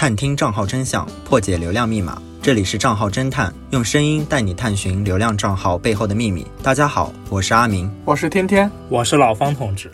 [0.00, 2.16] 探听账号真相，破解流量密码。
[2.40, 6.46] 这里是账号侦探，用声音带你探寻流量账号背后的秘密。
[6.62, 9.92] 大家好，我是阿明，我是天天，我是老方同志。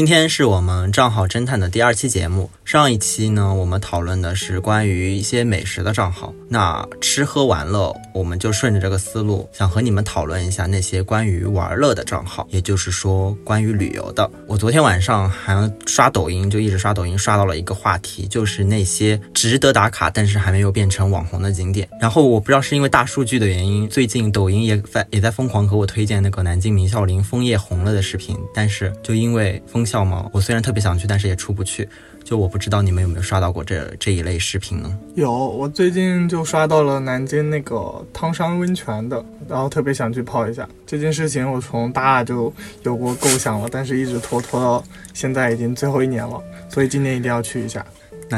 [0.00, 2.50] 今天是我们账号侦探的第二期节目。
[2.64, 6.32] 上一期呢，我们讨论的是关于一些美食的账号。
[6.48, 14.30] 那吃喝玩乐，我们就顺着这个思路，想和你们讨论一下那些关于玩乐的账号，也就是说关于旅游的。
[14.46, 21.86] 我昨天晚上还刷抖音，就一直刷抖音，刷到了一个话题，就是那些值得打卡但是还没有变成网红的景点。
[22.00, 31.88] 然后我不知道是因为大数据的原因，最近抖音也在也在疯狂和我推荐那个南京明孝陵枫叶红了的视频，但是就因为风效吗，我虽然特别想去，但是也出不去。
[32.22, 34.96] 就我不知道你们有没有刷到过这这一类视频呢？
[35.16, 40.68] 有，我最近就刷到了南京那个汤山温泉的，然后特别想去泡一下。
[40.86, 42.52] 这件事情我从大二就
[42.84, 47.84] 有过构想了，但是一直拖拖到现在已经最后一年了，所以今年一定要去一下。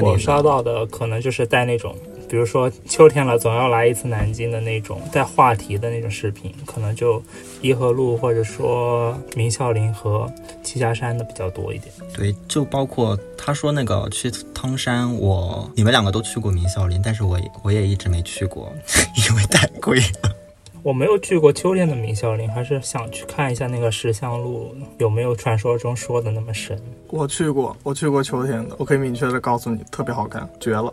[0.01, 1.95] 我刷到的可能就是带那种。
[2.33, 7.23] 比如说秋天了，总要来一次南京的那种带话题的那种视频，可能就
[7.61, 10.33] 颐和路或者说明孝陵和
[10.65, 11.93] 栖霞山的比较多一点。
[12.17, 18.73] 对，就包括他说那个去汤山，我你们两个都去过明孝陵，但是我我也一直没去过，
[19.29, 20.35] 因为太贵了。
[20.83, 26.81] 我没有去过秋天的明孝陵，还是想去看一下那个石像路有没有传说中说的那么神。
[27.09, 30.91] 我去过，我去过秋天的，我可以明确的告诉你，特别好看，绝了。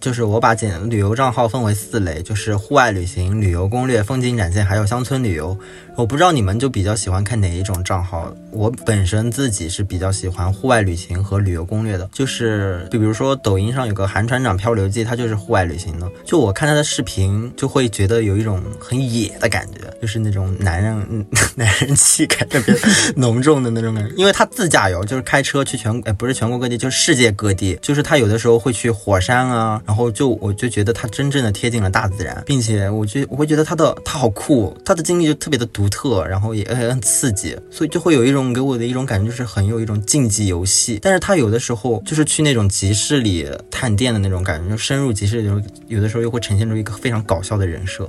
[0.00, 5.58] 就是我把简旅游账号分为四类，就是户外旅行、旅游攻略、风景展现，还有乡村旅游。
[5.96, 8.32] 我不知道你们就比较喜欢看哪一种账号。
[8.52, 12.08] 我本身自己是比较喜欢户外旅行和旅游攻略的。
[12.12, 16.08] 就是比如说抖音上有个韩船长漂流记，他就是户外旅行的。
[16.24, 21.26] 就我看他的视频，就会觉得有一种很野的感觉，就是那种男人
[21.56, 22.72] 男人气概特别
[23.16, 24.14] 浓重的那种感觉。
[24.14, 27.76] 因为他自驾游，就是开车去全哎不是全国各地，就是世界各地。
[27.82, 29.82] 就是他有的时候会去火山啊。
[29.88, 40.98] 然后就我就觉得他真正的贴近了大自然，并且我觉我会觉得他的他好酷，他的经历就特别的独特，然后也很刺激，所以就会有一种给我的一种感觉，就是很有一种竞技游戏。
[41.00, 45.50] 但是他有的时候就是去那种集市里探店的那种感觉，就深入集市里，
[45.86, 48.06] 有的时候又会呈现出一个非常搞笑的人设。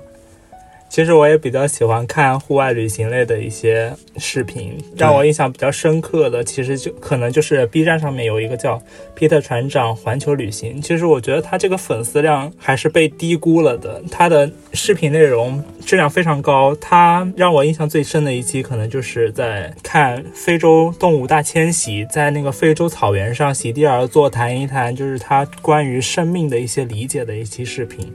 [0.89, 8.81] 其实我也比较喜欢看户外旅行类的一些视频，让我印象比较深刻的，其实就可能就是 B 站上面有一个叫
[9.13, 10.81] 皮特船长环球旅行。
[10.81, 16.75] 其实我觉得他这个粉丝量还是被低估了的，他的视频内容质量非常高。
[16.81, 28.11] 他让我印象最深的一期，可能就是在看非洲动物大迁徙，在那个非洲草原上席地而坐谈一谈，就是他关于生命的一些理解的一期视频。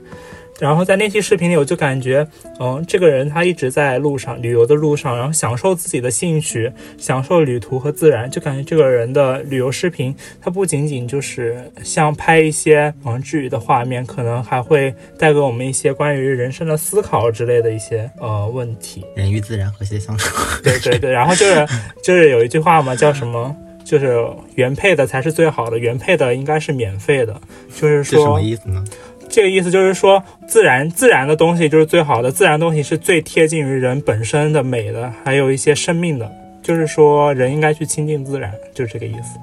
[0.59, 2.25] 然后在那期视频里，我就感觉，
[2.59, 19.05] 嗯，这个人他一直在路上旅游的路上，然后享受自己的兴趣，享受旅途和自然，就感觉这个人的旅游视频，他不仅仅就是像拍一些嗯治愈的画面，可能还会带给我们一些关于人生的思考之类的一些呃问题。
[19.15, 20.33] 人与自然和谐相处。
[20.63, 21.67] 对对对， 然后就是
[22.01, 23.53] 就是有一句话嘛，叫什么？
[23.83, 27.39] 就是原配的才是最好的，原配的应该是免费的，
[27.75, 28.83] 就是说什么意思呢？
[29.29, 36.31] 这个意思就是说，自然自然的东西就是最好的，自然东西是最贴近于人本身的美的，还有一些生命的。
[36.63, 39.37] 就是说，人应该去亲近自然，就是这个意思。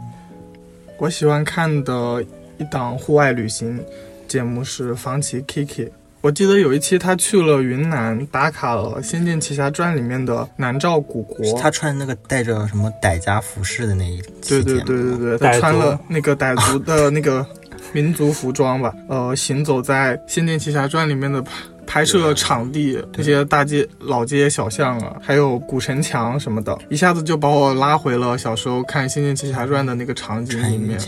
[0.98, 2.24] 我喜欢看的
[2.58, 3.80] 一档户外旅行
[4.26, 5.88] 节目是房琪 Kiki。
[6.20, 11.60] 我记得有一期他去了云南，打卡了《仙剑奇侠传》里面的南诏古国。
[11.60, 17.46] 他穿那个带着什么傣家服饰的那一对对对对对，他穿了那个傣族的那个。
[17.92, 21.42] 民族服装吧，呃，行走在《仙剑奇侠传》里面的
[21.86, 30.98] 拍摄场地，这些大街、老街小巷啊，还有古城墙什么的，一下子就把我拉回了小时候看《仙剑奇侠传》的那个场景里面。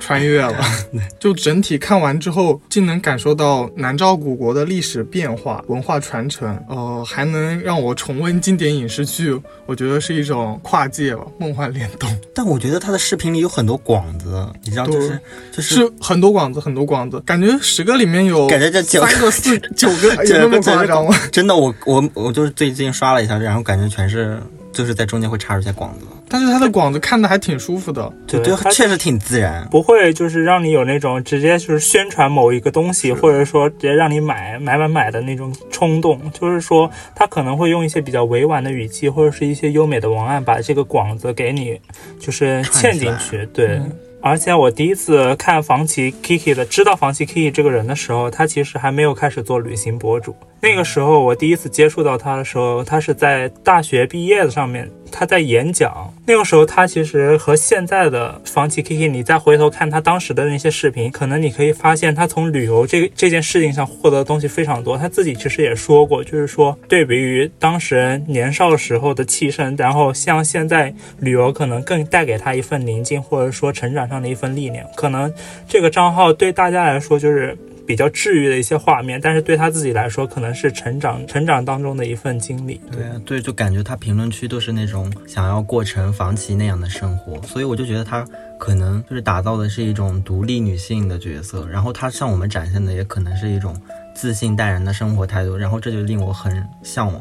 [0.00, 0.58] 穿越了，
[1.20, 12.10] 就整体看完之后，竟能感受到南诏古国的历史变化、文化传承，呃，还能让我重温经典影视剧，我觉得是一种跨界吧，梦幻联动。
[12.34, 15.20] 但我觉得他的视频里有很多广子，你知道，就是
[15.52, 21.14] 就是很多广子，很多广子，感觉十个里面有感觉这三个、四九个， 有那么夸张吗？
[21.30, 24.40] 真的，我我我就是最近刷了一下，然后感觉全是
[24.72, 26.06] 就是在中间会插入一些广子。
[26.28, 28.40] 但是它的广子看的还挺舒服的，对，
[28.70, 36.20] 确实挺自然，不会就是让你有那种直接就是宣传某一个东西，或者说直接让你买买买买的那种冲动。
[36.30, 41.80] 就是说他可能会用一些比较委婉的语气，或者是一些优美的文案，把这个广子给你
[42.20, 43.44] 就是嵌进去。
[43.52, 43.80] 对，
[44.22, 50.36] 而且我第一次看房琪 Kiki 的，知道房琪 Kiki 这个人的时候，他其实还没有开始做旅行博主。
[50.60, 56.14] 那个时候我第一次接触到他的时候，他是在大学毕业的上面，他在演讲。
[56.26, 64.96] 那个时候他其实和现在的房崎 Kiki，你再回头看他当时的那些视频，可能你可以发现他从旅游这个这件事情上获得的东西非常多。
[64.96, 74.86] 他自己其实也说过，就是说对比于当时年少时候的气盛，然后像现在旅游可能更带给他一份宁静，或者说成长上的一份历练。
[74.94, 75.32] 可能
[75.68, 77.58] 这个账号对大家来说就是。
[77.90, 82.80] 比较治愈的一些画面，但是对他自己来说，可能是成长成长当中的一份经历。
[82.88, 88.24] 对啊，对，就感觉他评论区都是那种想要过成房琪那样的生活，所以我就觉得他
[88.60, 93.76] 可能就是打造的是一种独立女性的角色，然后他向我们展现的也可能是一种
[94.14, 97.20] 自信淡然的生活态度，然后这就令我很向往。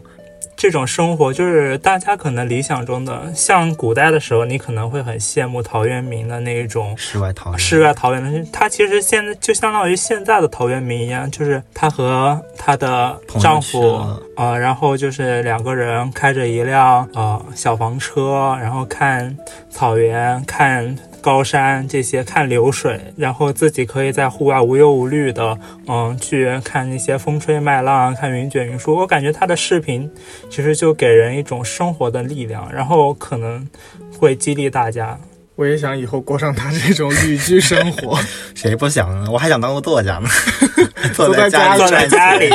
[0.60, 7.58] 这种生活就是大家可能理想中的，像古代的时候，你可能会很羡慕陶渊明的那一种世外桃源。
[7.58, 13.96] 世外桃源的，他其实现在就相当于现在的陶渊明一样，就是他和他的丈夫
[14.36, 19.38] 啊，然后就是两个人开着一辆呃小房车，然后看
[19.70, 20.94] 草原，看。
[21.22, 25.58] 高山这些看流水，然后自己可以在户外无忧无虑的，
[25.88, 28.96] 嗯，去看那些风吹麦浪，看云卷云舒。
[28.96, 30.10] 我感觉他的视频
[30.50, 33.68] 其实就给人一种生活的力量，然后可能
[34.18, 35.20] 会激励大家。
[35.56, 38.18] 我也想以后过上他这种旅居生活，
[38.56, 39.30] 谁不想呢？
[39.30, 40.30] 我还想当个作家呢，
[41.14, 42.50] 坐在家里，坐在家里，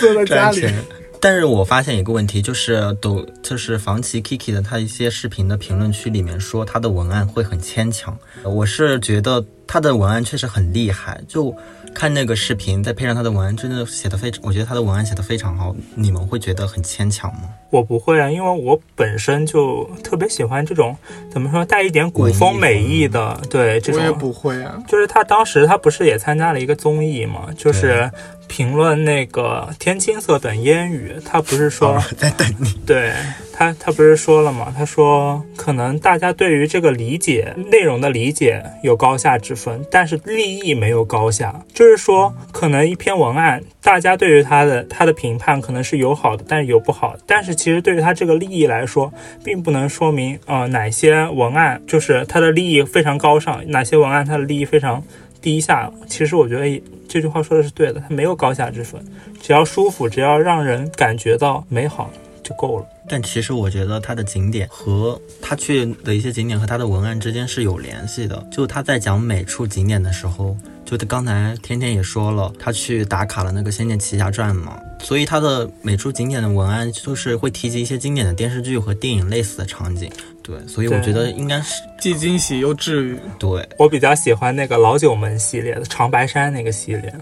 [0.00, 0.74] 坐在家里。
[1.20, 11.54] 但是我发现一个问题，就是抖就是房琪 Kiki 的他一些视频的评论区里面说他的文案会很牵强，我是觉得他的文案确实很厉害，就。
[11.94, 15.74] 看那个视频，再配上他的文案，真的写的非常，我觉得他的文案写的非常好。
[15.96, 17.48] 你们会觉得很牵强吗？
[17.70, 20.96] 我不会啊，因为我本身就特别喜欢这种
[21.32, 24.00] 怎么说带一点古风美意的，对这种。
[24.00, 24.80] 我也不会啊。
[24.86, 28.08] 就是他当时他不是也参加了一个综艺嘛，就是
[28.46, 32.70] 评论那个天青色等烟雨，他不是说在等你？
[32.86, 33.12] 对。
[33.58, 34.72] 他他不是说了吗？
[34.76, 41.60] 他说可能大家对于这个理解内容的理解有高下之分，但是利益没有高下。
[41.74, 47.16] 就是说，可能一篇文案，大家对于他的他的评判可能是有好的，但是有不好。
[47.26, 49.12] 但是其实对于他这个利益来说，
[49.42, 55.02] 并不能说明呃哪些文案就是他的利益非常高尚，哪些文案他的利益非常
[55.42, 55.90] 低下。
[56.06, 59.04] 其实我觉得这句话说的是对的，他没有高下之分，
[59.42, 62.08] 只要舒服，只要让人感觉到美好
[62.48, 62.86] 就够了。
[63.06, 68.46] 但其实我觉得他的景点和他去的一些景点和他的文案之间是有联系的。
[68.50, 80.10] 就他在讲每处景点的时候，就刚才天天也说了，他去打卡了那个《仙剑奇侠传》嘛，所以他的每处景点的文案就是会提及一些经典的电视剧和电影类似的场景。
[80.42, 83.18] 对，所以我觉得应该是既惊喜又治愈。
[83.38, 87.14] 对我比较喜欢那个老九门系列的长白山那个系列。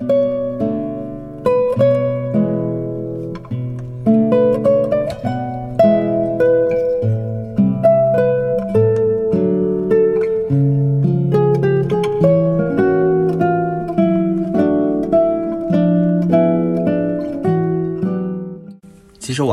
[0.00, 0.39] 我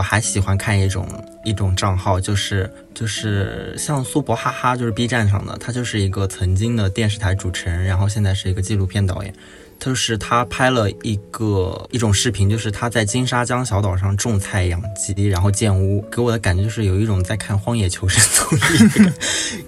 [0.08, 1.06] 还喜欢看一种
[1.44, 9.34] 一种账号，就是就是像苏博哈哈，就是 B 站上的，他就是一个曾经的电视台主持人，然后现在是一个纪录片导演。
[9.80, 19.12] 就是他拍了一个一种视频，就是他在金沙江小岛上种菜养鸡，然后建屋，给我的感觉就是有一种在看《荒野求生》综艺。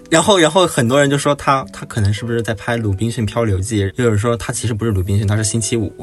[0.10, 5.94] 然后，然后很多人就说他他可能是不是在拍《鲁滨逊漂流记》，就是说他其实不是鲁滨逊，他是星期五。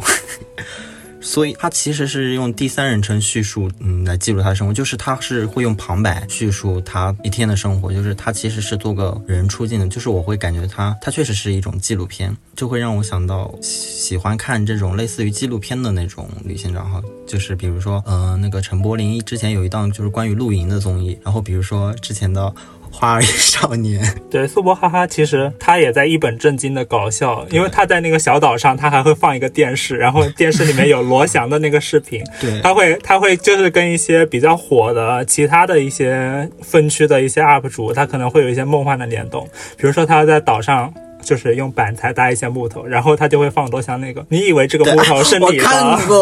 [1.26, 22.54] 所以他其实是用第三人称叙述，嗯，来记录他的生活，就是他是会用旁白叙述他一天的生活，就是他其实是做个人出镜的，就是我会感觉他，他确实是一种纪录片，就会让我想到喜欢看这种类似于纪录片的那种旅行账号，就是比如说，呃，那个陈柏霖之前有一档就是关于露营的综艺，然后比如说之前的。
[22.98, 40.90] 花儿与少年， 对苏博哈哈，其实他也在一本正经的搞笑，因为他在那个小岛上，他还会放一个电视，然后电视里面有罗翔的那个视频， 对，他会他会就是跟一些比较火的其他的一些分区的一些 UP 主，他可能会有一些梦幻的联动，比如说他在岛上。
[41.26, 44.24] 就是用板材搭一些木头，然后他就会放多像那个。
[44.28, 45.66] 你以为这个木头是 你的，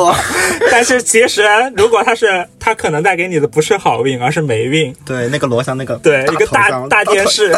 [0.73, 1.42] 但是其实
[1.76, 4.94] 如果他是，他可能带给你的不是好运，而是霉运。
[5.04, 7.52] 对，那个罗翔那个，对，一个大大电视，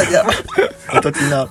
[0.93, 1.50] 我都听到了。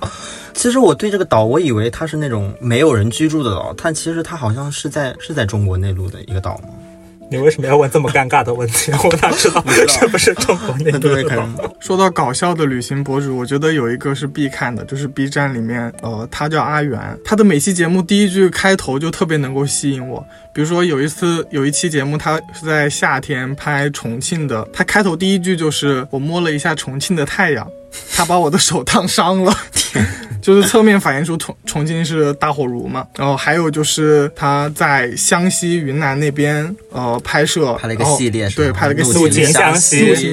[0.53, 6.69] 其实我对这个岛，我以为它是那种没有人居住的岛，但其实它好像是在是在中国内陆的一个岛吗？
[7.29, 8.91] 你为什么要问这么尴尬的问题？
[9.03, 11.47] 我哪知道是不是中国内地的？
[11.79, 20.25] 说到搞笑的旅行博主，我觉得有一个是必看的，就是 B 站里面，呃，他叫阿元，他的每期节目第一句开头就特别能够吸引我。
[20.55, 27.67] 比如说有一次有一期节目，他是在夏天拍重庆的，他开头第一句就是我摸了一下重庆的太阳。
[28.13, 29.53] 他把我的手烫伤了，
[30.43, 33.07] 就是侧面反映出重重庆是大火炉嘛。
[33.17, 39.45] 然后还有就是他在湘西、云南那边呃拍摄，拍了一个系列，对，拍了个湘西，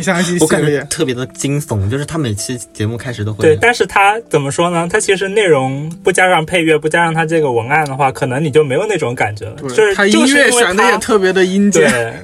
[0.03, 1.89] 湘西系列，特别的惊悚。
[1.89, 4.89] 就是他每期节目开始都会对，但是他怎么说呢？
[4.91, 9.55] 他其实内容不加上配乐，不加上他这个文案的话，可能你就没有那种感觉了。
[9.63, 12.23] 就是他音乐选的也特别的阴间。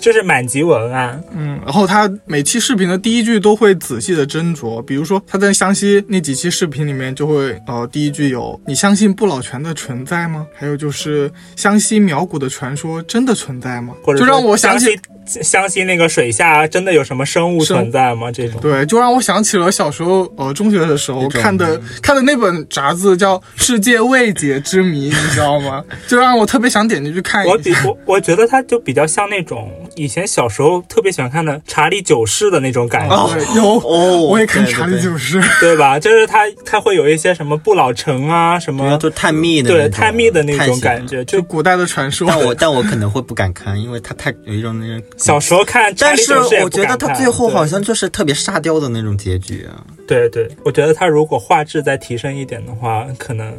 [0.00, 10.46] 就是满级文案，嗯，然后他每期视频的第一句都会仔细的斟酌，比如说他在湘西那几期视频里面就会，呃，第一句有你相信不老泉的存在吗？
[10.54, 13.92] 还有就是湘西苗谷的传说真的存在吗？
[14.02, 14.98] 或者就让我想起。
[15.26, 18.30] 相信那个水下真的有什么生物存在吗？
[18.30, 25.82] 这种对，就让我想起了小时候，呃，中学的时候看的看的那本杂志叫《世界未解之谜》，你知道吗？
[26.06, 27.82] 就让我特别想点进去看一下。
[27.84, 33.38] 我我我觉得它就比较像那种以前小时候特别喜欢看的《查理九世》的那种感觉。
[33.54, 35.98] 有哦，我也看《查理九世》，对吧？
[35.98, 42.26] 就是它它会有一些什么不老城啊，什么就探秘的，对探秘的那种感觉，就古代的传说。
[42.28, 45.02] 但我但我可能会不敢看，因为它太有一种那种。
[45.16, 49.84] 小时候看，但是我觉得他最后好像就是特别沙雕的那种结局啊。
[50.06, 53.52] 对对，我觉得他如果画质再提升一点的话，可能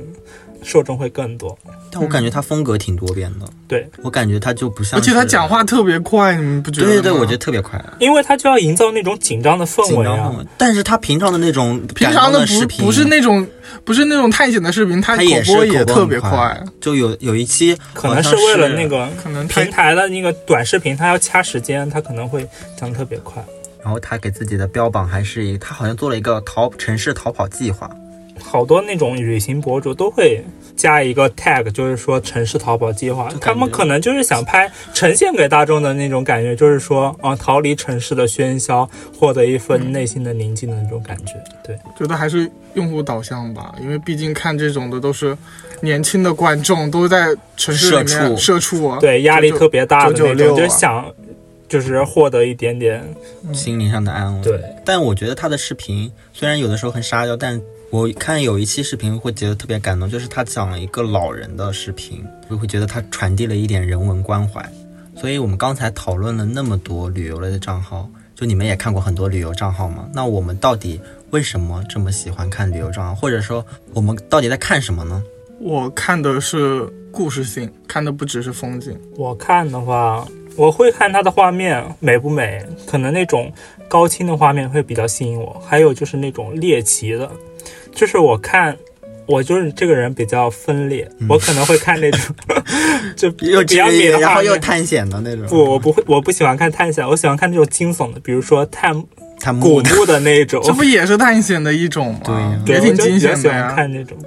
[0.63, 1.57] 受众会更多。
[1.91, 3.47] 但我感觉他风格挺多变的。
[3.67, 6.87] 对，我感觉他就不像，而且他讲话特别快，你们不觉得？
[6.87, 10.33] 对对对，我觉得特别快，因为他就要营造那种紧张的氛围啊。
[10.57, 13.47] 但是他平常的那种平常的视频，不是那种
[13.83, 16.61] 不是那种探险的视频，他口播也特别快。
[16.81, 23.43] 就有有一期，可能是为了那个可能平台的那个短视频，他要掐时间，他可能会讲特别快。
[23.83, 27.89] 然后他给自己的标榜还是一，他好像做了一个逃城市逃跑计划。
[28.47, 30.41] 好多那种旅行博主都会
[30.77, 38.89] 加一个 tag，就是说城市逃跑计划，他们可能就是想拍呈现给大众的那种感觉，就是说啊，逃离城市的喧嚣，
[39.19, 41.33] 获得一份内心的宁静的那种感觉。
[41.61, 45.37] 对，觉得还是用户导向吧，因为毕竟看这种的都是
[45.81, 51.05] 年轻的观众，都在城市里面社畜，对，压力特别大的那种，就想
[51.67, 53.03] 就是获得一点点
[53.51, 54.41] 心灵上的安慰。
[54.41, 64.63] 对，但我觉得他的视频虽然有的时候很沙雕，但我看有一期视频会觉得特别感动，就是他讲了一个老人的视频，就会觉得他传递了一点人文关怀。
[65.15, 70.09] 所以我们刚才讨论了那么多旅游类的账号，就你们也看过很多旅游账号吗？
[70.13, 70.99] 那我们到底
[71.31, 73.15] 为什么这么喜欢看旅游账号？
[73.15, 75.23] 或者说我们到底在看什么呢？
[75.59, 78.99] 我看的是故事性，看的不只是风景。
[79.15, 80.27] 我看的话，
[80.57, 83.51] 我会看它的画面美不美，可能那种
[83.87, 85.61] 高清的画面会比较吸引我。
[85.65, 87.29] 还有就是那种猎奇的。
[87.93, 88.75] 就是我看，
[89.25, 92.35] 我就是这个人比较分裂，我可能会看那种，
[93.15, 95.45] 就比较美的，然后又探险的那种。
[95.47, 99.03] 不，我不会，我不喜欢看探险，我喜欢看那种惊悚的，比如说探。
[99.59, 102.19] 古墓的那种， 这不也是探险的一种吗？
[102.65, 103.73] 对，也挺惊险的呀。
[103.75, 104.17] 看那种，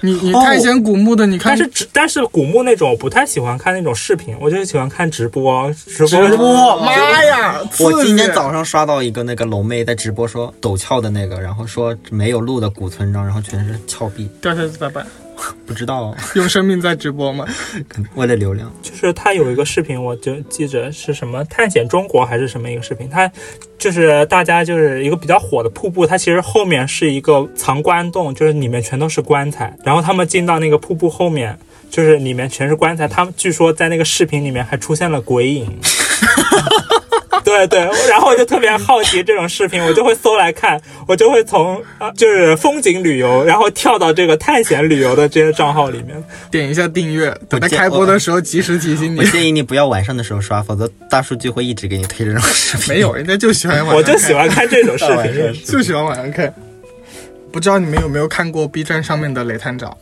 [0.00, 1.56] 你你探险古墓的，你看。
[1.56, 5.70] 但是但是古墓那种，我不太喜欢看那种视频，我就喜欢看直播。
[5.72, 7.60] 直播，妈呀！
[7.80, 15.04] 我今天早上刷到一个那个龙妹在直播说陡峭的那个，然后说没有路的古村庄，然后全是峭壁，掉下去咋办？
[15.66, 17.46] 不知道 用生命在直播吗？
[18.14, 23.30] 为了流量，就是他有一个视频，我就记着是什么探险中国还是什么一个视频，他
[23.78, 31.58] 就是大家就是一个比较火的瀑布，它其实后面是一个藏棺洞，就是里面全都是棺材，然后他们进到那个瀑布后面，
[31.90, 35.78] 就是里面全是棺材，他们据说在那个视频里面还出现了鬼影。
[37.50, 41.82] 对对，然后我就特别好奇这种视频，我就会搜来看，我就会从
[42.16, 49.18] 就是风景旅游，然后跳到这个探险旅游的这些账号里面，点一下订阅，等它开播的时候及时提醒你。
[49.18, 52.94] 我建议你不要晚上的时候刷，否则大数据会一直给你推这种视频。
[52.94, 56.54] 没有，人家就喜欢晚上，我就喜欢看这种视频， 就喜欢晚上看。
[57.52, 59.96] 不知道你们有没有看过 B 站上面的雷探长？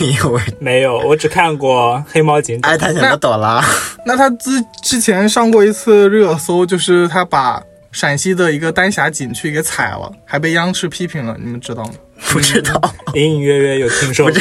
[0.00, 2.70] 没有，没有，我只看过黑猫警长。
[2.70, 3.64] 爱探险的朵拉。
[4.04, 11.90] 那他之之前上过一次热搜，就是他把陕西的一个丹霞景区给踩了，还被央视批评了，你们知道吗？
[12.30, 12.80] 不知道，
[13.14, 14.36] 隐隐约约有听说过。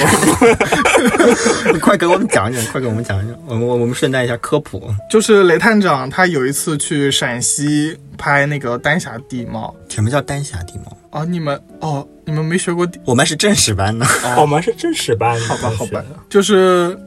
[1.73, 4.81] 你快给我们讲讲，快给我们讲讲，我们我我们顺带一下科普。
[5.09, 9.75] 就是雷探长他有一次去陕西拍那个丹霞地貌。
[9.89, 10.97] 什么叫丹霞地貌？
[11.15, 12.85] 哦，你们哦，你们没学过？
[13.05, 14.05] 我们是正史班的，
[14.37, 15.39] 我们是正史班。
[15.47, 16.97] 好吧，好吧，就是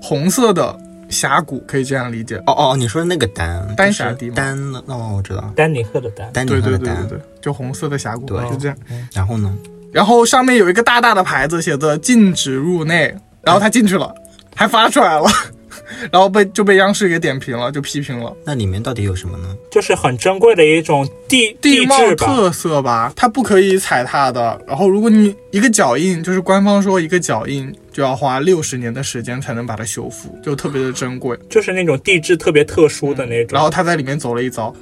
[0.00, 2.36] 红色的峡谷，可以这样理解。
[2.46, 4.56] 哦哦，你说的那个丹丹霞地丹，
[4.86, 8.76] 哦，我知道，丹尼赫的丹，丹尼对赫的丹，对对对对，就红色的峡谷，对就这样。
[9.12, 9.52] 然后呢？
[9.92, 13.12] 然后上面有一个大大的牌子，写着禁止入内。
[13.42, 14.12] 然后他进去了，
[14.56, 15.26] 还发出来了，
[16.12, 18.34] 然后被就被央视给点评了，就批评了。
[18.44, 19.56] 那里面到底有什么呢？
[19.70, 24.60] 就是很珍贵的一种地地貌，特色吧，它不可以踩踏的。
[24.66, 31.38] 然后如果你一个脚印，就是官方说一个脚印就要花六十年的时间才能把它修复，就特别的珍贵。
[31.48, 33.54] 就是那种地质特别特殊的那种。
[33.54, 34.74] 然后他在里面走了一遭，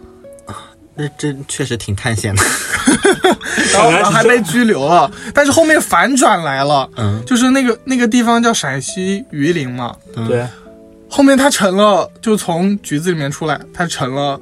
[0.96, 2.42] 那真确实挺探险的。
[3.72, 5.10] 然后然后还被拘留了。
[5.34, 9.96] 但是后面反转来了，嗯，就是那个那个地方叫陕西榆林嘛，
[10.28, 10.46] 对，
[11.14, 14.40] 后面他成了，就从局子里面出来，他成了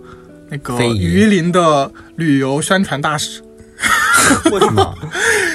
[0.48, 3.42] 那个榆林的旅游宣传大使。
[4.50, 4.94] 为什么？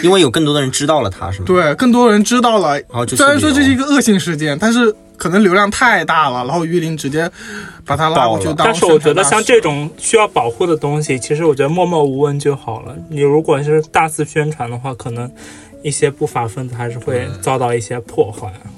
[0.03, 1.45] 因为有更多的人知道了他，是吗？。
[1.47, 2.75] 对，更多人知道了。
[2.81, 7.27] 然后就虽然说这是一个个恶性事件，但是可能流量太大了，然后榆林直接
[7.83, 12.95] 把他拉过去当但是我觉得像这种需要保护的东西，其实我觉得默默无闻就好了。
[13.09, 15.31] 你如果是大肆宣传的话，可能
[15.81, 18.53] 一些不法分子还是会遭到一些破坏。
[18.53, 18.76] 对，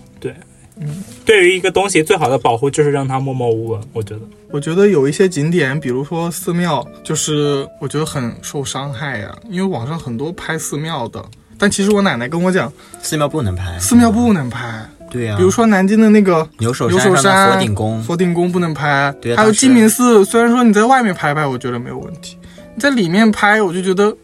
[0.81, 3.81] 嗯，对于一个东西最好的保护就是让它默默无闻。
[3.93, 4.21] 我觉得，
[4.51, 11.23] 我觉得有一些景点，比如说寺庙，就是我觉得很受伤害呀，因为网上很多拍寺庙的，
[11.57, 12.71] 但其实我奶奶跟我讲，
[13.01, 14.87] 寺庙不能拍，寺庙不能拍。
[15.11, 22.37] 对呀、比如说南京的那个牛首牛首山山佛顶宫，佛顶宫不能拍，对啊还有鸡鸣寺，虽然说你在外面拍拍，我觉得没有问题，
[22.75, 24.15] 你在里面拍，我就觉得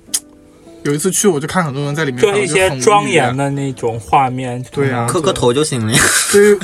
[0.85, 4.63] 有一次去，我就看很多人在里面拍，就是一些庄严的那种画面。
[4.71, 5.99] 对啊磕磕头就行了呀。
[6.31, 6.59] 对于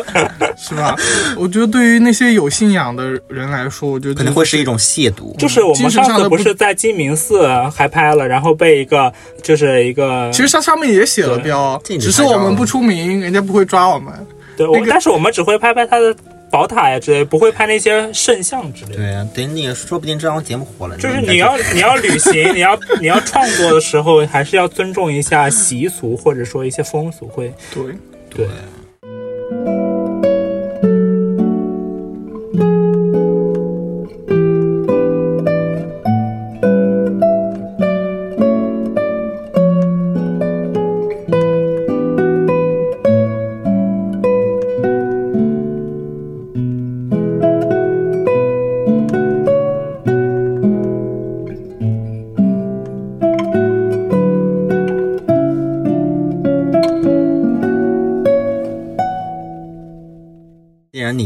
[0.58, 0.94] 是吧？
[1.36, 5.34] 我觉得对于那些有信仰的人来说，我觉得可能会是一种亵渎。
[5.38, 9.10] 就是我们上次不是在鸡鸣寺还拍了，然后被一个
[9.42, 14.12] 就是一个，其实它上面也写了标，只是我们不出名，人家不会抓我们。
[14.54, 16.14] 对，我那个但是我们只会拍拍它的
[16.52, 18.96] 宝塔呀之类，不会拍那些圣像之类的。
[18.96, 27.52] 对啊，等你说不定这档节目火了，就是你要你要旅行，你要 你要创作的时候，还是要尊重一下习俗，或者说一些风俗会。
[27.74, 27.84] 对，
[28.28, 29.91] 对，既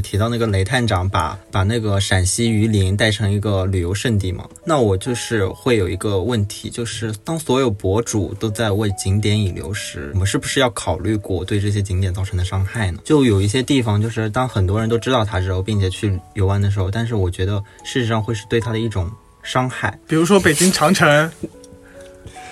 [0.07, 13.01] 提到那个雷探长把把那个陕西榆林带成一个旅游胜地嘛，那我就是会有一个问题，就是当所有博主都在为景点引流时，我们是不是要考虑过对这些景点造成的伤害呢？
[13.03, 19.11] 就有一些地方，就是当很多人都知道它之后，并且去游玩的时候，但是我觉得事实上会是对它的一种
[19.43, 19.99] 伤害。
[20.07, 21.29] 比如说北京长城，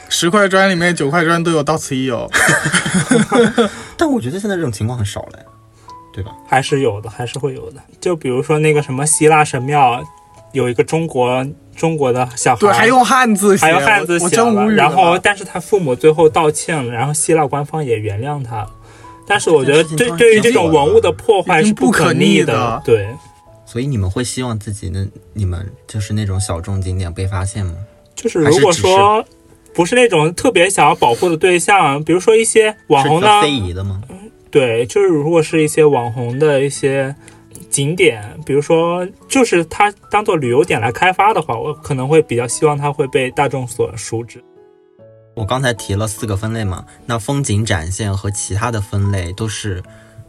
[0.08, 2.28] 十块砖里面九块砖都有到此一游。
[3.96, 5.44] 但我觉得现在这种情况很少了呀，
[6.14, 6.30] 对吧？
[6.46, 7.80] 还是有的，还是会有的。
[8.00, 10.00] 就比如说那个什么希腊神庙，
[10.52, 14.70] 有一个中国中国的小孩，对，还用汉字写，还用汉字写了。
[14.70, 18.70] 然后但是他父母最后道歉了，然后希腊官方也原谅他了。
[19.26, 23.08] 但是我觉得对对于这种文物的破坏是不可逆逆的对。
[23.66, 27.74] 所以你们会希望自己的你们就是那种小众景点被发现吗？
[28.14, 29.24] 就是如果说
[29.74, 34.00] 不是那种特别想要保护的对象，比如说一些网红呢，非遗的吗？
[34.54, 37.12] 对，就是如果是一些网红的一些
[37.68, 44.40] 景点，比如说就是它当做旅游点来开发的话，我可能会比较希望它会被大众所熟知。
[45.34, 49.82] 我刚才提了四个分类嘛，那风景展现和其他的分类都是，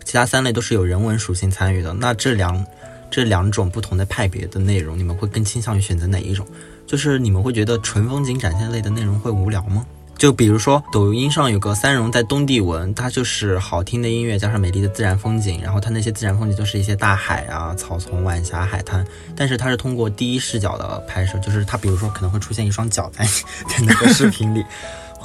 [0.03, 1.93] 其他三类都是有人文属性参与的。
[1.93, 2.65] 那这两
[3.11, 6.43] 这两种不同的派别的内容，你们会更倾向于选择哪一种？
[6.88, 9.85] 就是你们会觉得纯风景展现类的内容会无聊吗？
[10.17, 24.63] 就比如说抖音上有个三荣在东帝汶，它就是好听的音乐加上美丽的自然风景，然后它那些自然风景就是一些大海啊、草丛、晚霞、海滩，但是它是通过第一视角的拍摄，就是它比如说可能会出现一双脚在在那个视频里，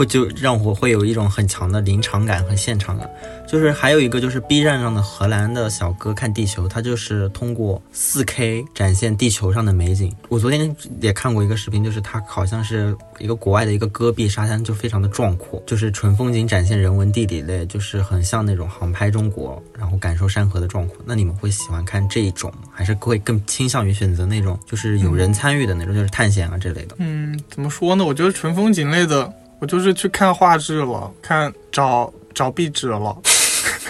[0.00, 3.06] 会就让我会有一种很强的临场感和现场感。
[3.46, 10.10] 就是还有一个就是 B 站上的荷兰的小哥看地球，他就是通过 4K 展现地球上的美景。
[10.28, 20.96] 我昨天也看过一个视频，就是他好像是一个国外的一个戈壁沙滩，就非常的壮阔，就是纯风景展现人文地理类，就是很像那种航拍中国，然后感受山河的壮阔。
[21.04, 26.94] 那你们会喜欢看这一种，还是会更倾向于选择那种就是有人参与的那种，就是探险啊这类的？
[26.98, 28.04] 嗯，怎么说呢？
[28.04, 33.16] 我觉得纯风景类的，我就是去看画质了，看找找壁纸了。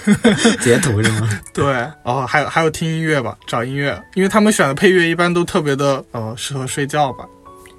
[0.62, 1.28] 截图是吗？
[1.52, 7.24] 对，哦，还有还有听音乐吧，找音乐，因为他们选的配乐一般都特别的呃适合睡觉吧。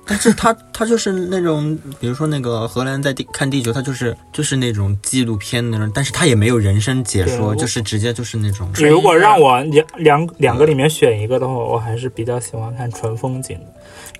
[0.05, 8.69] 但是他他就是那种，比如说那个荷兰在地看地球，他就是就是那种纪录片那种，但是他也没有人声解说，就是直接就是那种。
[8.77, 13.65] 你如果让我两两两个里面选一个的话，我还是比较喜欢看纯风景的，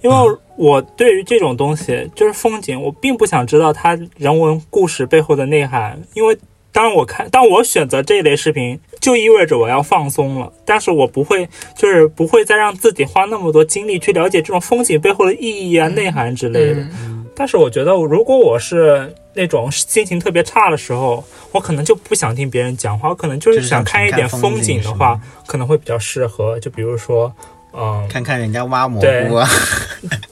[0.02, 0.16] 因为
[0.58, 6.38] 我对于这种东西就是风景，我并不想知道它人文故事背后的内涵，因为。
[6.74, 10.50] 当我看，当我选择这一类视频，就意味着我要放松了。
[10.64, 16.88] 但是我不会，就是不会再让自己花那么多精力去了解这种风景背后的意义啊、内涵之类的。
[17.36, 26.58] 但是我觉得，如果我是那种心情特别差的时候，我可能就不想听别人讲话，我可能就是想看一点风景的话，可能会比较适合。
[26.62, 27.30] 就比如说。
[27.74, 29.48] 嗯，看看人家挖蘑菇啊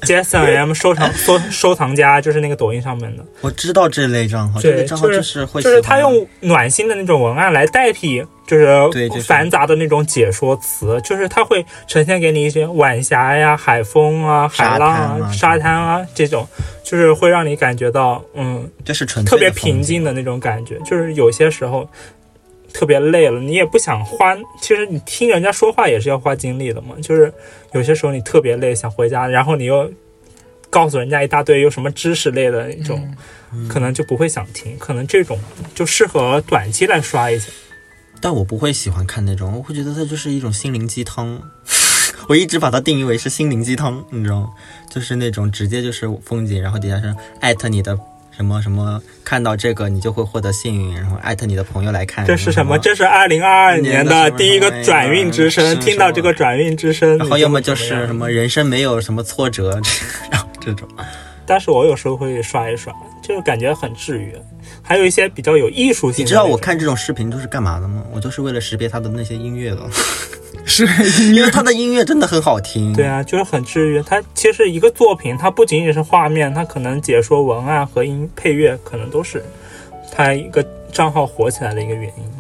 [0.02, 8.68] ，Jason M 收藏 收收藏家就是那个抖音上面的，我知道这类账号，这类账号就是会就是他用暖心的那种文案来代替，就是
[9.26, 16.46] 繁杂的那种解说词，就是他会呈现给你一些晚霞呀、海风啊、海浪啊、沙滩啊这种，
[16.84, 21.90] 就是会让你感觉到嗯，就是纯特别平静的那种感觉，就是有些时候。
[22.74, 24.36] 特别累了，你也不想花。
[24.62, 26.96] 其实你听人家说话也是要花精力的嘛。
[27.02, 27.34] 就是
[27.74, 29.92] 有些时候你特别累，想回家，然后你又
[30.70, 33.16] 告诉人家一大堆有什么知识类的那种，
[33.68, 34.78] 可能就不会想听。
[34.78, 35.40] 可能这种
[35.74, 37.52] 就适合短期来刷一下。
[38.22, 41.42] 但我不会喜欢看那种，我会觉得它就是一种心灵鸡汤。
[42.28, 44.50] 我一直把它定义为是心灵鸡汤，你知道吗？
[44.90, 47.98] 就是那种直接就是风景，然后底下是艾特你的。
[48.40, 52.26] 什么什么看到这个你就会获得幸运，然后艾特你的朋友来看。
[52.26, 52.80] 这是什么？
[52.80, 55.78] 这是二零二二年的第一个转运之声。
[55.82, 59.78] 听到这个转运之声，然后要么就是什么人生没有什么挫折，
[60.32, 60.88] 然后这种。
[61.46, 64.34] 但是我有时候会刷一刷，就感觉很治愈。
[64.82, 66.24] 还有一些比较有艺术性。
[66.24, 68.02] 你知道我看这种视频都是干嘛的吗？
[68.14, 69.82] 我就是为了识别他的那些音乐的。
[70.70, 70.88] 是，
[71.34, 72.94] 因为他的音乐真的很好听。
[72.94, 74.02] 对啊，就是很治愈。
[74.04, 79.44] 他其实一个作品，它不仅仅是画面，它可能解说文案和音配乐，可能都是
[80.12, 82.39] 他一个账号火起来的一个原因。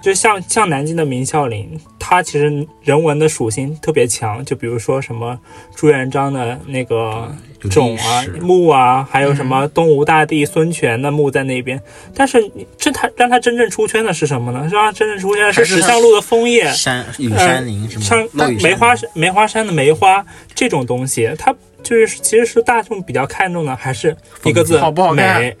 [0.00, 4.44] 就像像南京的明孝陵，它其实人文的属性特别强。
[4.44, 5.38] 就比如说什么
[5.74, 7.30] 朱元璋的那个
[7.70, 11.80] 冢啊、墓啊，还有什么东吴大帝孙权的墓在那边。
[12.14, 14.68] 但是这它让它真正出圈的是什么呢？
[14.72, 18.04] 让他真正出圈的是石像路的枫叶山雨山林什么？
[18.04, 25.56] 像梅花梅花山的梅花这种东西，它就是其实是大众比较看重的，还是一个字好不好美。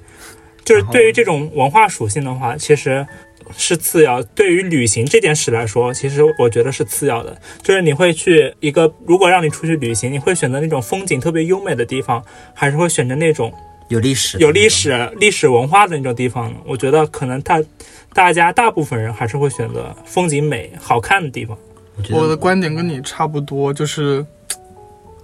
[0.64, 3.06] 就是对于这种文化属性的话，其实。
[3.56, 7.40] 是次要，对于旅行这件事来说，其实我觉得是次要的。
[7.62, 13.52] 就是你会去一个，如果让你出去旅行，你会选择那种风景特别优美的地方，还是会选择那种
[13.88, 16.58] 有历史、有历史、历史文化的那种地方呢？
[16.64, 17.62] 我觉得可能大
[18.12, 21.56] 大家大部分人还是会选择风景美、好看的地方。
[22.10, 24.24] 我的观点跟你差不多，就是。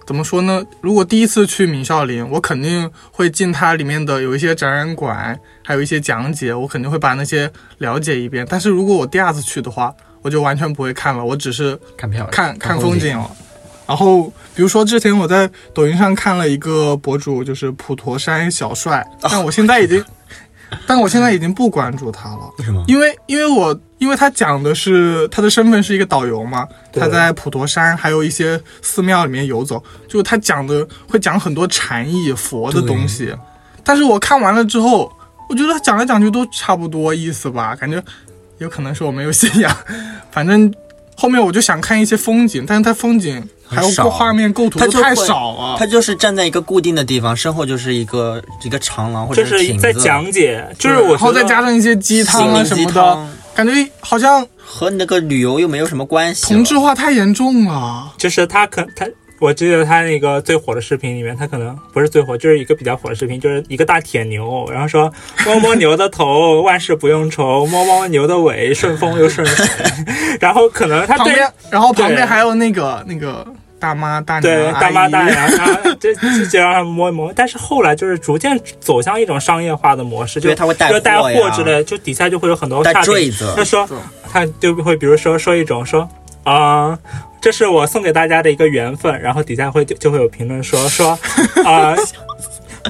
[0.07, 0.63] 怎么说呢？
[0.79, 8.47] 如果第一次去明孝陵，我肯定会进它里面的有一些展览馆，还有一些讲解，我肯定会把那些了解一遍。
[8.49, 13.29] 但是如果我第二次去的话，我就完全不会看了，我只是看票、看看风景了。
[13.85, 20.01] 然后，比如说之前我在抖音上看了一个博主，就是普陀山小帅，但我现在已经。
[20.85, 22.83] 但我现在已经不关注他了，为什么？
[22.87, 33.33] 因为因为我因为他讲的是他的身份是一个导游嘛，他在普陀山还有一些寺庙里面游走，就他讲的会讲很多禅意佛的东西，
[33.83, 35.11] 但是我看完了之后，
[35.49, 38.03] 我觉得他讲来讲去都差不多意思吧，感觉
[38.57, 39.75] 有可能是我没有信仰，
[40.31, 40.71] 反正
[41.17, 43.49] 后面我就想看一些风景，但是它风景。
[43.69, 56.45] 还有画面构图太少了，它就是站在一个固定的地方，身后就是一个一个长廊或者是在讲解，就是然后再加上一些鸡汤啊什么的，感觉好像和那个旅游又没有什么关系。
[56.45, 59.05] 同质化太严重了，就是他可他。
[59.39, 65.11] 我记得他那个最火的视频里面，他可能不是最火，就是一个比较火的视频，就是一个大铁牛，然后说
[65.45, 69.65] 摸摸牛的头，万事不用愁；摸摸牛的尾，顺风又顺水。
[70.39, 73.45] 然后可能他旁边，然后旁边还有那个那个
[73.79, 75.49] 大妈大娘，对大妈大娘，
[75.99, 76.13] 这
[76.47, 77.31] 就让他摸一摸。
[77.35, 83.31] 但是后来就是逐渐走向一种商业化的模式，就他会带货之类，就底下就会有很多差评。
[83.55, 83.87] 他说
[84.31, 86.07] 他就会比如说说一种说
[86.51, 86.97] 啊。
[87.39, 91.17] 这是我送给大家的一个缘分，然后底下会就就会有评论说 说，
[91.63, 91.95] 啊，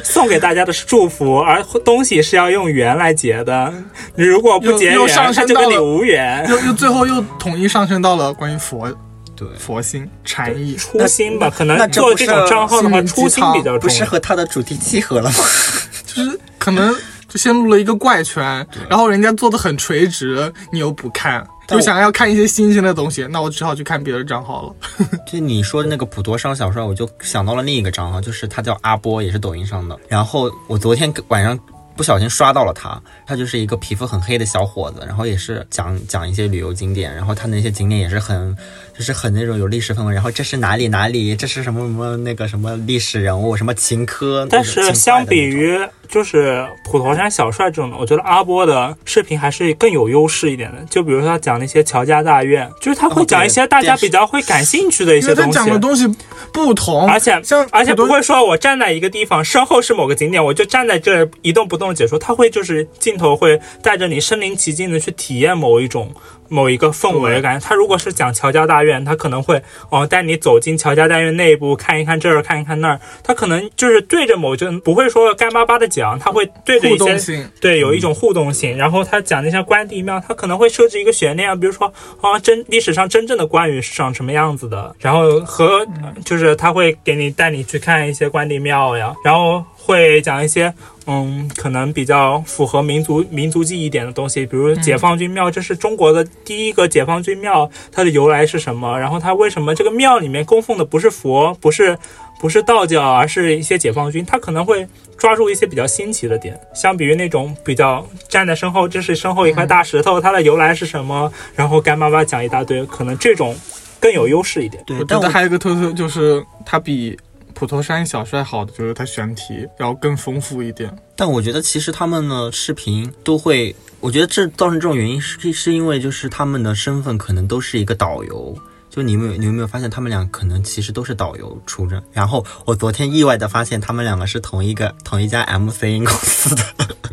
[0.04, 3.72] 送给大家的是祝福，而东西是要用缘来结的，
[4.16, 6.48] 你如果不结缘，它就跟你无缘。
[6.50, 8.88] 又又最后又统一上升到了关于佛，
[9.36, 15.36] 对佛心禅意初心吧，可能做这种账号的话，初心比较重，不是和他的主题契合了吗？
[16.08, 16.96] 就是可能
[17.28, 24.76] 就先录了一个怪圈，然后人家做的很垂直，你又不看，就想要看一些新鲜的东西，那我只好去看别的账号了。
[25.32, 29.98] 就你说的那个普陀山小帅，我就想到了另一个账号，就是他叫阿波，也是抖音上的。
[30.08, 31.58] 然后我昨天晚上。
[31.98, 38.56] 不小心刷到了他，他就是一个皮肤很黑的小伙子，然后也是讲讲一些旅游景点，然后他那些景点也是很，
[38.98, 44.48] 就是很那种有历史氛围，然后这是哪里哪里，这是什么什么那个什么历史人物，什么秦科。
[44.50, 50.78] 但是相比于就是普陀山小帅这种的，我觉得阿波的视频还是更有优势一点的。
[50.90, 55.52] 就比如说他讲那些乔家大院，就是他会讲一些大家比较会感兴趣的一些东西。
[55.52, 56.08] 他讲的东西
[56.54, 61.94] 不同，而且像而且不会说我站在一个地方，身后是某个景点，我就站在这一动不动。
[61.94, 66.14] 解说他会就是镜头会带着你身临其境的去体验某一种
[66.50, 67.66] 某一个氛围感觉。
[67.68, 73.00] 他如果是讲乔家大院，他可能会哦带你走进乔家大院内部看一看这儿看一看那儿。
[73.24, 78.78] 他可能就是对着某就不会说干巴巴的讲，他会对着一些对有一种互动性。
[78.78, 84.96] 然后他讲那些关帝庙，他可能会设置一个悬念，比如说啊真历史上真正的关羽是长什么样子的。
[85.00, 85.86] 然后和
[86.26, 90.74] 就是他会给你带你去看一些关帝庙呀，然后会讲一些。
[91.10, 99.00] 嗯，可能比较符合民族民族记忆点的东西，比如解放军庙，这是中国的第一个解放军庙，它的由来是什么？
[99.00, 101.98] 然后它为什么这个庙里面供奉的不是佛，不是
[102.42, 104.26] 不是道教，而是一些解放军？
[104.26, 104.86] 它可能会
[105.18, 111.32] 抓住一些比较新奇的点，相比于那种比较站在身后，这是身后一块大石头，它的由来是什么？
[111.56, 113.56] 然后干巴巴讲一大堆，可能这种
[114.02, 114.84] 更有优势一点。
[114.86, 117.18] 对，但还有一个特色就是它比。
[117.58, 128.56] 普陀山小帅好的就是他选题要更丰富一点，但我觉得其实他们的视频都会，我觉得这造成这种原因是是因为就是他们的身份可能都是一个导游，
[128.98, 132.02] 就你们有你有没有发现他们俩可能其实都是导游出身？
[132.12, 136.64] 然后我昨天意外的发现他们两个是同一个同一家 MCN 公司的。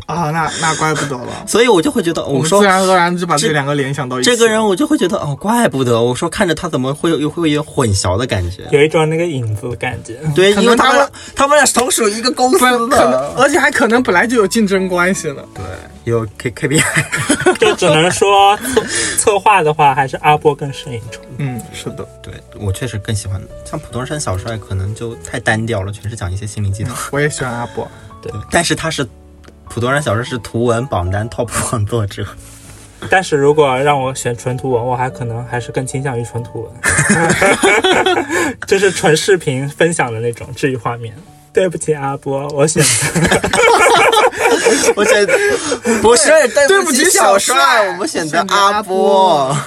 [0.07, 4.29] 啊，那那怪不得了， 所以我就会觉得，我说自然而然就把这两个联想到一起。
[4.31, 10.19] 这个人我就会觉得，哦，怪不得，我说看着他怎么会有又会有混淆的感觉，有一种那个影子的感觉。
[10.35, 15.43] 对，因为他们他们俩同属一个公司的，而且还可能本来就有竞争关系呢。
[15.55, 15.63] 对，
[16.03, 17.05] 有 K K P I，
[17.59, 18.83] 就只能说策
[19.17, 21.19] 策划的话，还是阿波更胜一筹。
[21.37, 26.95] 嗯，是的，对我确实更喜欢，像普通山小帅可能就太单调了，全是讲一些心灵鸡汤。
[27.11, 27.87] 我也喜欢阿波，
[28.21, 29.07] 对，但是他是。
[29.67, 32.23] 普通人小说是图文榜单 top 榜作者，
[33.09, 36.71] 但是如果让我选纯图文，我还可能还是更倾向于纯图文，
[38.67, 41.17] 就是纯视频分享的那种治愈画面。
[41.51, 42.87] 对不起阿波，我选择，
[44.95, 45.25] 我选
[46.01, 46.29] 不是
[46.67, 49.57] 对不起小帅，我们选择阿波。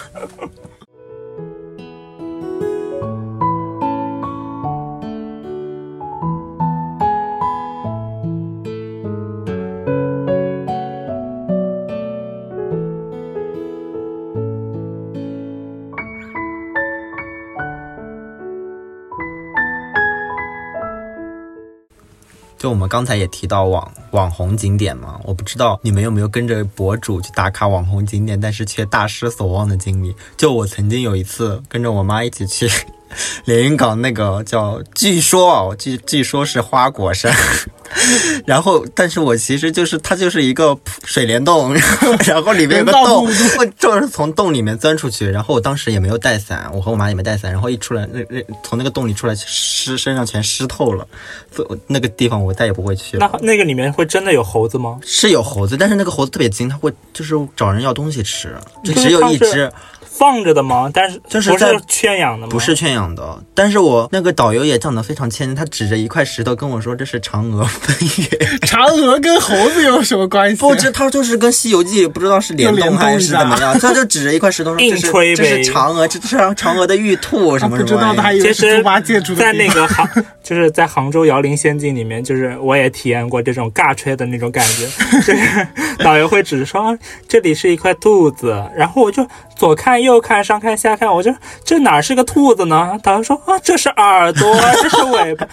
[22.69, 30.15] 我们刚才也提到网网红景点嘛，我不知道你们有没有跟着博主去打卡网红景点，但是却大失所望的经历。
[30.37, 32.71] 就我曾经有一次跟着我妈一起去
[33.47, 37.33] 连云港那个叫，据说哦，据据说是花果山。
[38.47, 41.75] 然后，但是我其实就是它就是一个水帘洞，
[42.27, 43.27] 然后里面有个洞，
[43.59, 45.29] 我就是从洞里面钻出去。
[45.29, 47.51] 然后我当时也没有带伞，我和我妈也没带伞。
[47.51, 51.07] 然后一出来，那那从那个洞里出来，湿身上全湿透了。
[51.87, 53.31] 那个地方我再也不会去了。
[53.33, 54.99] 那那个里面会真的有猴子吗？
[55.05, 59.71] 是有猴子，但是那个猴子特别精，它会就是找人要东西吃，就只有一只。
[60.19, 60.91] 放着的吗？
[60.93, 62.51] 但是就是不是圈养的吗？
[62.51, 63.39] 不是圈养的。
[63.55, 68.27] 但是我那个导游也讲得非常谦，他指着一块石头跟我说：“这是嫦娥奔月。”
[68.67, 70.57] 嫦娥跟猴子有什么关系？
[70.57, 80.09] 不知他就是跟《西游记》不知道是联动还是怎么样，他就指着一块石头说：“这是这是嫦娥，这是嫦娥的玉兔什么什么。”不知道他以为是猪八戒住在那个杭，
[80.43, 84.89] 就是在杭州瑶陵仙境里面，就是我也体验过这种尬吹的那种感觉。
[85.21, 85.67] 就是
[85.99, 86.97] 导游会指着说
[87.29, 89.27] ：“这里是一块兔子。”然后我就
[89.59, 90.97] 左看右看上看下。
[90.97, 91.31] 看，我就
[91.65, 92.99] 这哪是个兔子呢？
[93.03, 95.47] 导游说啊，这是耳朵， 这是尾巴。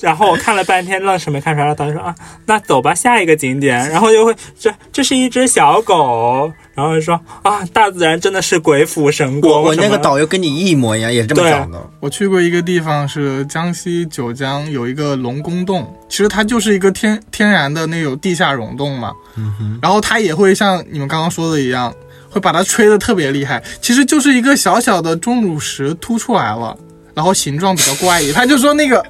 [0.00, 1.74] 然后我看了半天，愣是没看出来。
[1.74, 3.88] 导游说啊，那走吧，下一个景点。
[3.88, 6.52] 然后就会这这是一只小狗。
[6.74, 9.50] 然后就说啊，大自然真的是鬼斧神工。
[9.50, 11.78] 我我那个导游跟你一模一样，也是这么讲的。
[12.00, 19.12] 我去过一个地方是江西九江，有一个龙宫洞，其实它就是一个天天然的那种地下溶洞嘛。
[19.36, 19.78] 嗯哼。
[19.82, 21.92] 然后它也会像你们刚刚说的一样。
[22.32, 26.76] 会把它吹得特别厉害，其实就是一个小小的钟乳石凸出来了，
[27.14, 28.32] 然后形状比较怪异。
[28.32, 29.04] 他就说那个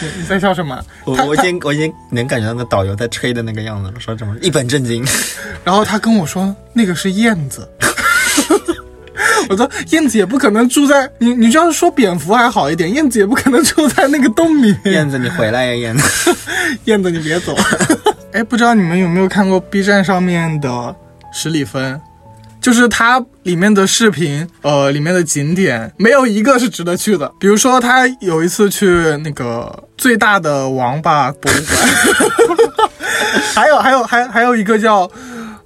[0.00, 0.80] 你 你在笑什么？
[1.04, 5.04] 我我已经我已经能感觉到那导游在吹的那个样子了，说什么一本正经。
[5.64, 7.68] 然后他跟我说那个是燕子。
[9.50, 14.74] 我说燕子也不可能住在你，你就要是说蝙蝠还好一点，燕子也不可能住在那个洞里。
[14.84, 16.34] 燕子你回来呀，燕子，
[16.84, 17.54] 燕子你别走。
[18.32, 20.96] 哎，不知道你们有没有看过 B 站上面的
[21.30, 22.00] 十里芬，
[22.64, 27.30] 就是它里面的视频，呃，里面的景点没有一个是值得去的。
[27.38, 32.88] 比如说他有一次去那个最大的王八博物馆，
[33.54, 35.06] 还有还有还还有一个叫。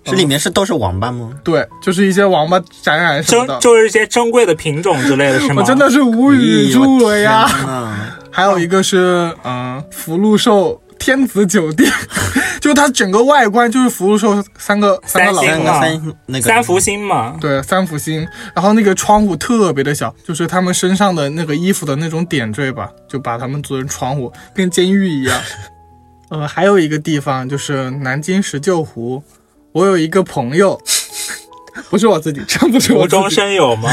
[0.02, 1.30] 这里面是都是王八吗？
[1.44, 5.56] 对，就是一些王八展览什么的，就是一些珍贵的品种之类的，是吗？
[5.58, 7.46] 我真的是无语住了呀！
[8.30, 11.90] 还有一个是，嗯，福禄寿天子酒店，
[12.60, 18.26] 就是它整个外观就是福禄寿三个三个老三三那个三福星嘛，对，三福星。
[18.54, 25.40] 然后那个窗户特别的小，就是他们身上的那个衣服的那种点缀吧，就把他们做成窗户，跟监狱一样。
[26.30, 29.22] 呃，还有一个地方就是南京石臼湖。
[29.72, 30.80] 我有一个朋友，
[31.90, 33.88] 不是我自己，真不是我无中生有吗？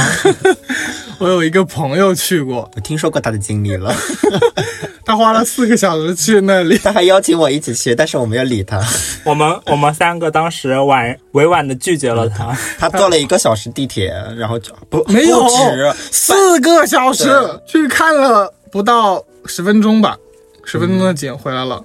[1.19, 3.93] 我有一个朋友去过，我听说过他的经历了。
[5.06, 8.82] 他花了四个小时去那里，他还邀请我一起去，但是我没有理他。
[9.23, 12.58] 我们我们三个当时婉委婉的拒绝了他。
[12.80, 17.30] 他坐了一个小时地铁，然后就不没有止四个小时
[17.67, 20.17] 去看了不到十分钟吧，
[20.63, 21.84] 十分钟的景回来了。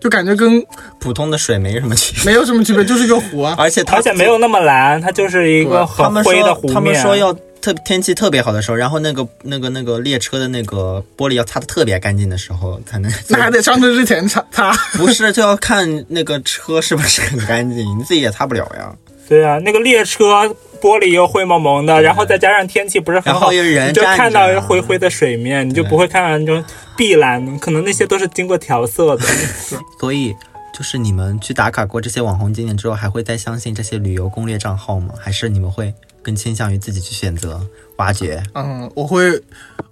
[0.00, 0.64] 就感觉跟
[0.98, 3.54] 普通的水没什么区别，没有什么区别，就是一个湖啊。
[3.56, 6.74] 而且而且没有那么蓝，它就是一个很灰的湖面。
[6.74, 13.10] 他们说要特天气特别好的时候，然后那个那个那个列车的那个玻璃要擦的特别干净的时候才能。
[13.30, 14.72] 那还得上车之前擦擦？
[14.98, 18.92] 不是，就要看那个车是不是很干净，你自己也擦不了呀。
[19.28, 20.44] 对啊，那个列车
[20.80, 26.62] 玻璃又灰蒙蒙的，然后再加上天气不是很好，你就看到灰灰的水面，你就不会看到那种
[26.96, 29.24] 碧蓝，可能那些都是经过调色的。
[29.98, 30.34] 所以，
[30.74, 35.14] 就是你们去打卡过这些网红景点之后，还会再相信这些旅游攻略账号吗？
[35.18, 37.60] 还是你们会更倾向于自己去选择
[37.96, 38.42] 挖掘？
[38.54, 39.42] 嗯，我会，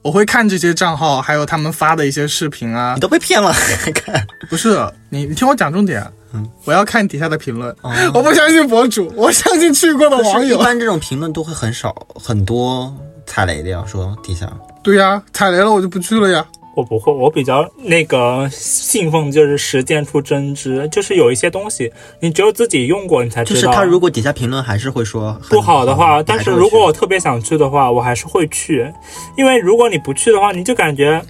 [0.02, 2.94] 我会看这些账号，还有他们发的一些视频啊。
[2.94, 3.52] 你都被骗了？
[3.94, 6.06] 看， 不是你，你听我讲重点。
[6.32, 7.74] 嗯，我要看底下的评论。
[8.14, 10.56] 我不相信博主，我相信去过的网友。
[10.56, 12.94] 一般这种评论都会很少，很多
[13.26, 13.84] 踩雷的呀。
[13.86, 14.48] 说底下。
[14.82, 16.46] 对呀，踩雷了我就不去了呀。
[16.74, 23.60] 我不会，我比较那个信奉就是实践出真知，就是有一些东西你只有自己用过你才知道。
[23.60, 28.86] 就是他如果底下评论还是会说不好的话，但是如果我特别想去的话，我还是会去，
[29.36, 31.22] 因为如果你不去的话，你就感觉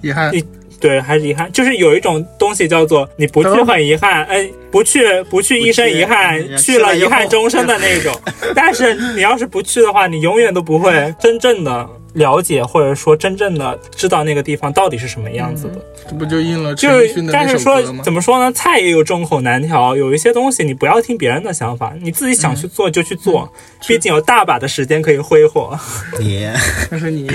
[0.00, 0.34] 遗憾。
[0.34, 0.44] 你。
[0.80, 8.14] 对，还是遗憾，就是有一种东西叫做你不去很遗憾，哎，不去不去一生遗憾，去了遗憾终生的那种。
[8.54, 11.84] 但是你要是不去的话，你永远都不会真正的
[12.18, 15.80] 了解，或者说真正的知道那个地方到底是什么样子的。
[16.08, 18.52] 这不就应了就是但是说怎么说呢？
[18.52, 23.50] 菜也有众口难调，有一些东西你不要听别人的想法，你自己想去做就去做，
[23.86, 25.78] 毕竟有大把的时间可以挥霍。
[26.18, 26.48] 你，
[26.90, 27.28] 那是你。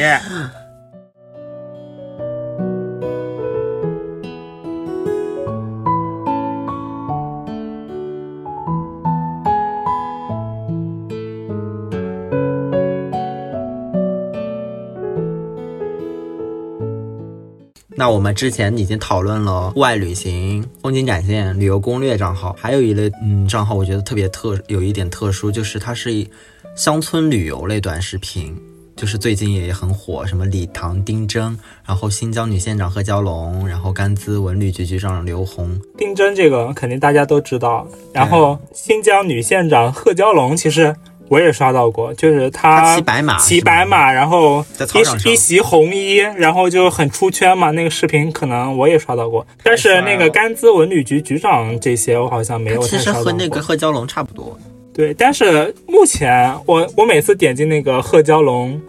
[17.95, 26.25] 那我们之前已经讨论了户外旅行、风景展现、旅游攻略账号，还有一类嗯账号，我觉得特别特，有一点特殊，就是它是
[26.75, 28.55] 乡村旅游类短视频，
[28.95, 35.79] 就是最近也很火，什么礼堂丁真，然后新疆女县长贺娇龙，然后甘孜文旅局局长刘红。
[35.95, 40.95] 丁真这个肯定大家都知道，然后新疆女县长贺娇龙其实。
[41.29, 44.63] 我也刷到过，就是他骑白马，骑白马，然后
[45.25, 47.71] 一一袭红衣，然后就很出圈嘛。
[47.71, 52.81] 那个视频可能我也刷到过，但是那个甘孜文旅局局长这些我好像没有。
[52.83, 54.57] 其实和那个贺娇龙差不多。
[54.93, 58.79] 对，但是目前我我每次点进那个贺娇龙。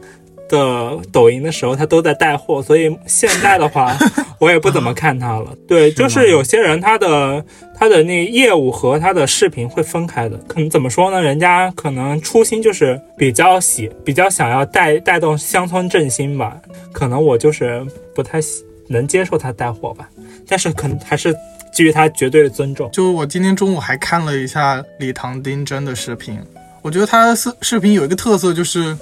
[0.46, 3.96] 的抖音的时候，他都在带货，所以现在的话，
[4.38, 5.56] 我也不怎么看他了。
[5.66, 7.42] 对，就是有些人他的
[7.84, 10.38] 他的那业务和他的视频会分开的。
[10.48, 11.20] 可能怎么说呢？
[11.20, 16.56] 人家可能初心就是比较喜，比较想要带带动乡村振兴吧。
[16.92, 18.40] 可能我就是不太
[18.88, 20.08] 能接受他带货吧。
[20.48, 21.36] 但是可能还是
[21.74, 22.90] 基于他绝对的尊重。
[22.90, 26.40] 就我今天中午还看了一下李唐丁真的视频，
[26.80, 28.96] 我觉得他的视视频有一个特色就是。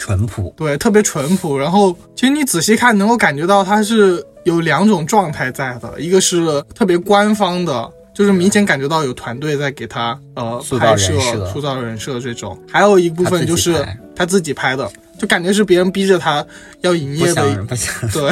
[0.00, 1.58] 淳朴，对，特别淳朴。
[1.58, 11.16] 然后，其实你仔细看，能够感觉到他是有两种状态在的，一个是特别官方的，就是明显感觉到有团队在给他呃拍摄、
[11.52, 16.44] 塑造人设这种；还有一部分就是他自己拍的，就感觉是别人逼着他
[16.80, 17.66] 要营业的，
[18.12, 18.28] 对，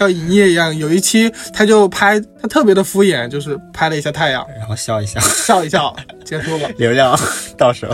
[0.00, 0.76] 要营业一样。
[0.76, 5.94] 有一期他就拍，他特别的敷衍，就是拍了一下太阳，然后笑一笑， 笑一笑，
[6.24, 7.16] 结束了， 流量
[7.56, 7.86] 到手，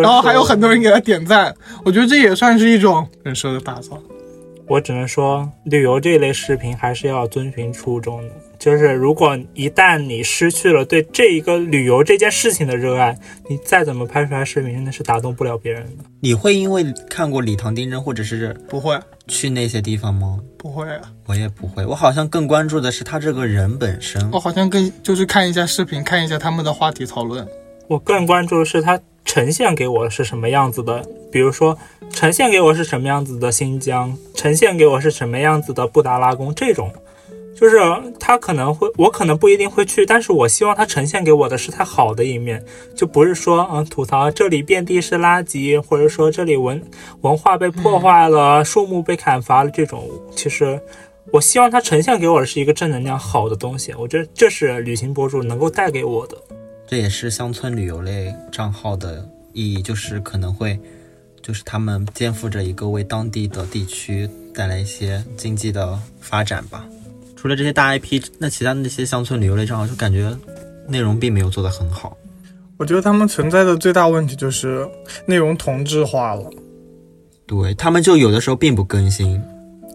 [0.00, 1.54] 然后还有很多人给他点赞。
[1.84, 4.02] 我觉得这也算是一种人设的打造。
[4.66, 8.34] 我只能说，旅游这类视频还是要遵循初衷的。
[8.60, 16.04] 就是如果一旦你失去了对这一个旅游这件事情的热爱，你再怎么拍出来视频，那是打动不了别人的。
[16.20, 18.96] 你会因为看过礼堂丁真，或者是不会
[19.26, 20.38] 去那些地方吗？
[20.58, 21.84] 不会啊，我也不会。
[21.86, 24.30] 我好像更关注的是他这个人本身。
[24.30, 27.48] 我好像更就是看一下视频，看一下他们的话题讨论。
[27.88, 29.00] 我更关注的是他。
[29.22, 31.06] 呈现给我是什么样子的？
[31.30, 31.78] 比如说，
[32.10, 36.92] 呈现给我是什么样子的新疆，呈现给我是什么样子的布达拉宫，这种，
[37.54, 37.78] 就是
[38.18, 46.82] 他可能会，我可能不一定会去，但是我希望他呈现给我的是他好的一面，就不是说，嗯，吐槽这里遍地是垃圾，或者说这里文
[47.20, 50.80] 文化被破坏了，树木被砍伐了，这种，其实
[51.32, 56.36] 我希望他呈现给我的是一个正能量好的东西，我觉得这是旅行博主能够带给我的。
[56.86, 60.80] 这也是乡村旅游类账号的意义，就是可能会，
[61.42, 66.86] 就是他们肩负着一个为当地的地区带来一些经济的发展吧。
[67.40, 70.30] 除了这些大 IP，那其他的那些乡村旅游类账号就感觉
[70.86, 72.14] 内容并没有做得很好。
[72.76, 74.86] 我觉得他们存在的最大问题就是
[75.24, 76.44] 内容同质化了。
[77.46, 79.42] 对他们就有的时候并不更新，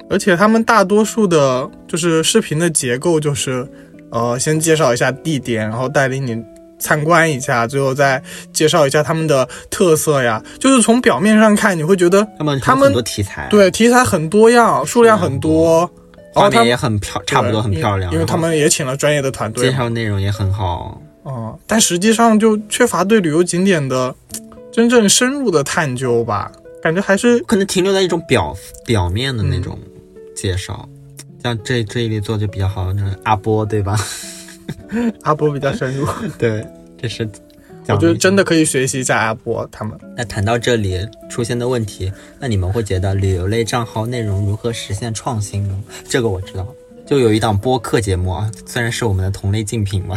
[0.10, 3.68] 而且他们大多数的就是视频的结构就是，
[4.10, 6.44] 呃，先介绍一下地点，然后带领你。
[6.78, 8.22] 参观一下，最后再
[8.52, 10.44] 介绍一下他们的特色呀。
[10.60, 15.90] 就是从表面上看，你会觉得他们他们很多题材，对题材很多样，数量很多，
[16.42, 18.12] 画面也很漂，差不多很漂亮。
[18.14, 21.02] 因为他们也请了专业的团队，介绍内容也很好。
[21.24, 24.14] 嗯，但实际上就缺乏对旅游景点的
[24.72, 28.56] 真正深入的探究吧，感觉还是可能停留在一种表
[28.86, 29.80] 表面的那种
[30.36, 30.88] 介绍。
[31.42, 33.98] 像这这一类做就比较好，就是阿波，对吧？
[35.24, 36.08] 阿波比较深入，
[36.38, 36.66] 对，
[37.00, 37.28] 这是
[37.88, 39.98] 我觉得真的可以学习一下阿波他们。
[40.18, 45.84] 那谈到这里出现的问题，那你们会觉得旅游类账号内容如何实现创新呢？
[46.08, 46.68] 这个我知道，
[47.06, 50.16] 就有一档播客节目啊，虽然是我们的同类竞品嘛，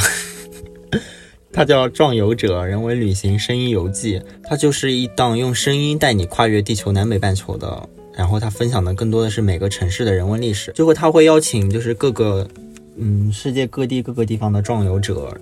[1.53, 12.49] 它叫《壮游者人文旅行声音游记》，它就是一档用声音带你跨越地球南北半球的，然后它分享的更多的是每个城市的人文历史，最后他会邀请就是各个。
[13.01, 15.33] 嗯，世界各地各个地方的壮游者，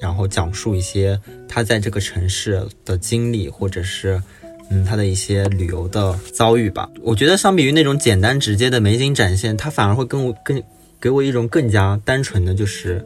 [0.00, 1.18] 然后讲述一些
[1.48, 4.22] 他在这个城市的经历，或者是
[4.70, 6.88] 嗯他的一些旅游的遭遇吧。
[7.02, 10.62] 我觉得相比于那种简单直接的美景展现，他反而会更更
[11.00, 13.04] 给我一种更加单纯的就是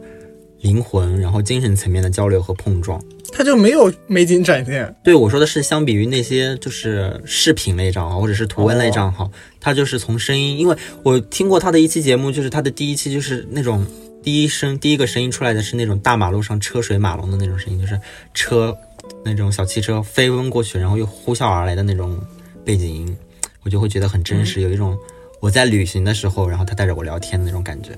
[0.61, 3.01] 灵魂，然后精神层面的交流和碰撞。
[3.33, 4.93] 他就没有美景展现。
[5.01, 10.57] 对我说的是，相比于那些就是视频类账号或者是图文类账号，他就是从声音。
[10.57, 13.85] 因为我听过他的一期节目，就是他的第一期就是那种
[14.23, 17.99] 第一声第一个声音出来的是那种大马路上车水马龙的那种声音，就是
[18.33, 18.77] 车
[19.23, 22.19] 那种小汽车飞奔过去，然后又呼啸而来的那种
[22.63, 23.17] 背景音，
[23.63, 24.97] 我就会觉得很真实，有一种
[25.39, 27.91] 我在旅行的时候，然后他带着我聊天的那种感觉。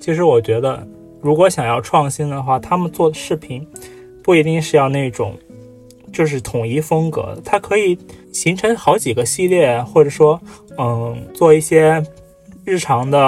[0.00, 0.86] 其实我觉得，
[1.20, 3.66] 如果想要创新的话，他们做的视频。
[4.22, 5.36] 不一定是要那种，
[6.12, 7.98] 就是统一风格，它可以
[8.34, 10.38] 形成好几个系列，或者说，
[10.76, 12.04] 嗯，做一些
[12.62, 13.18] 日常的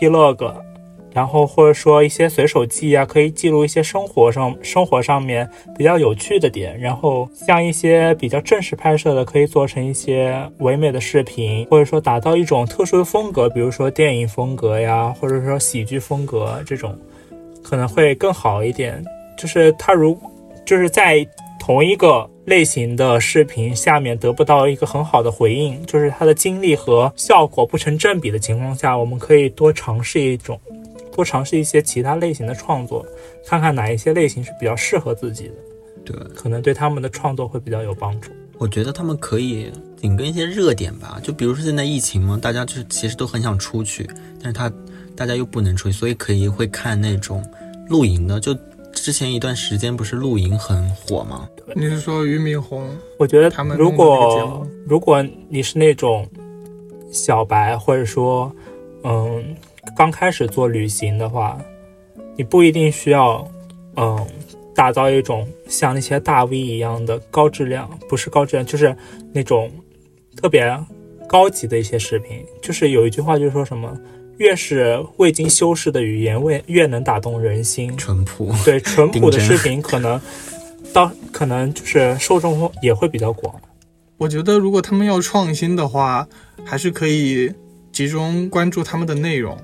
[0.00, 0.54] Plog，
[1.12, 6.78] 然后或者说一些随手记啊，可以记录一些生活上生活上面比较有趣的点。
[6.78, 16.96] 然后像一些比较正式拍摄的，可以做成一些唯美的视频，或者说打造一种特殊的风格，比如说电影风格呀，或者说喜剧风格这种，
[17.62, 19.04] 可能会更好一点。
[19.36, 20.18] 就是他如。
[20.66, 21.26] 就是在
[21.58, 30.60] 同一个类型的视频下面得不到一个很好的回应，就是它的精力和效果不成正比的情况下，我们可以多尝试一种，
[31.12, 33.04] 多尝试一些其他类型的创作，
[33.46, 35.54] 看看哪一些类型是比较适合自己的，
[36.04, 38.30] 对，可能对他们的创作会比较有帮助。
[38.58, 44.08] 我觉得他们可以紧跟一些热点吧，就比如说现在疫情嘛，大家就是其实都很想出去，
[44.38, 44.72] 但是他
[45.16, 47.44] 大家又不能出去，所以可以会看那种
[47.88, 48.56] 露营的，就。
[48.92, 51.48] 之前一段时间不是露营很火吗？
[51.76, 52.90] 你是说俞敏洪？
[53.18, 56.28] 我觉得他们如果如果你是那种
[57.12, 58.52] 小白，或者说
[59.04, 59.54] 嗯
[59.96, 61.58] 刚开始做旅行的话，
[62.36, 63.46] 你不一定需要
[63.96, 64.26] 嗯
[64.74, 68.96] 打造一种像那些大 V 一样的高质量，不是高质量，就是
[69.32, 69.70] 那种
[70.36, 70.78] 特别
[71.28, 72.44] 高级的一些视频。
[72.62, 73.96] 就是有一句话就是说什么。
[74.38, 77.94] 越是未经修饰的语言，越越能打动人心。
[77.98, 80.18] 淳朴，对淳朴的视频，可能
[80.94, 83.54] 到可能就是受众也会比较广。
[84.16, 86.26] 我觉得如果他们要创新的话，
[86.64, 87.52] 还是可以
[87.92, 89.56] 集中关注他们的内容，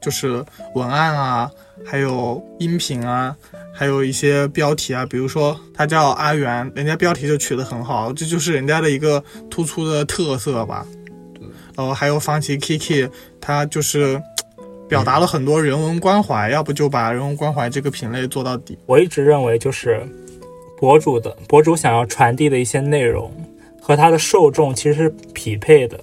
[0.00, 1.50] 就是文案啊，
[1.84, 3.36] 还有音频啊，
[3.74, 5.04] 还有一些标题啊。
[5.06, 10.86] 比如说他叫阿元，人家标题就取得很好，这就是人家的一个突出的特色吧。
[11.74, 13.10] 然后，还有方琦 Kiki，
[13.40, 14.22] 他就是
[14.88, 18.78] 表达了很多人文关怀，要不就把人文关怀这个品类做到底。
[18.84, 20.06] 我一直认为，就是
[20.78, 23.32] 博主的博主想要传递的一些内容
[23.80, 25.98] 和他的受众其实是匹配的，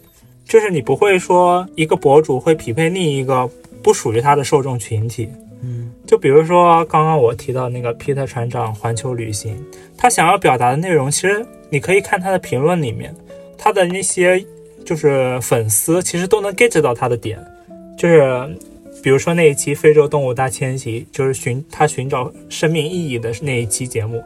[0.50, 3.50] 就是你不会说一个博主会匹配另一个
[3.82, 5.30] 不属于他的受众群体。
[5.62, 9.56] 嗯，就比如说刚刚我提到那个 Peter 船长环球旅行，
[9.96, 13.16] 他想要表达的内容，其实你可以看他的评论里面，
[13.58, 14.46] 他的那些。
[14.86, 17.38] 就是粉丝其实都能 get 到他的点，
[17.96, 18.58] 就是
[19.04, 24.24] 比如说那一期非洲动物大迁徙，就是寻他寻找生命意义的那一期节目，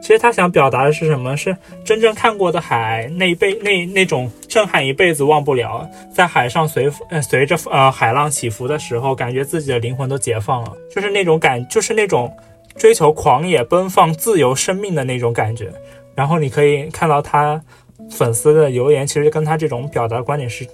[0.00, 1.36] 其实他想表达的是什么？
[1.36, 12.34] 是真正看过的海那一辈那那种震撼一辈子忘不了，在海上随呃随着呃海浪起伏的时候，感觉自己的灵魂都解放了，就是那种感，就是那种
[12.76, 15.72] 追求狂野奔放自由生命的那种感觉。
[16.14, 17.62] 然后你可以看到他。
[18.10, 20.64] 粉丝的留言其实跟他这种表达观点是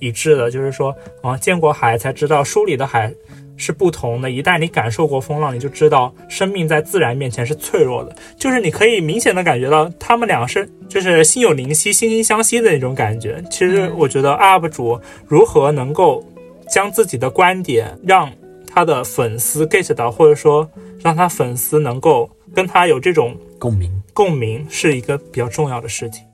[0.00, 3.10] 一致的，就是说，啊，见过海才知道书里的海
[3.56, 4.30] 是不同的。
[4.30, 8.14] 一旦你感受过风浪，你就知道生命在自然面前是脆弱的。
[8.36, 13.42] 就是你可以明显的感觉到他们两个是就是心有灵犀、惺惺相惜的那种感觉。
[13.50, 16.24] 其实我觉得 UP 主如何能够
[16.68, 18.30] 将自己的观点让
[18.66, 20.68] 他的粉丝 get 到，或者说
[21.00, 26.24] 让他粉丝能够跟他有这种共鸣，共鸣是一个比较重要的事情。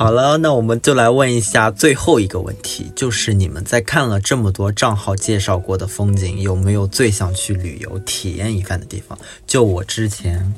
[0.00, 9.18] 好了，那我们就来问一下最后一个问题，就是你们在看了这么多账号介绍过的风景，有没有最想去旅游体验一番的地方？
[9.46, 10.54] 就我之前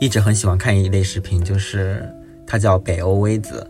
[0.00, 2.04] 一直很喜欢看一类视频，就是
[2.44, 3.64] 他叫北欧微子，